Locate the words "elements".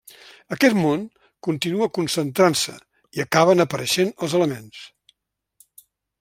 4.41-4.81